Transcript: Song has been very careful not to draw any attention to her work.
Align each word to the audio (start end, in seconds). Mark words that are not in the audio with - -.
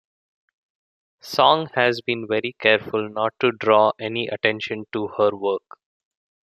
Song 1.19 1.69
has 1.75 2.01
been 2.01 2.27
very 2.27 2.55
careful 2.59 3.07
not 3.07 3.35
to 3.39 3.51
draw 3.51 3.91
any 3.99 4.27
attention 4.29 4.85
to 4.93 5.09
her 5.09 5.29
work. 5.35 5.77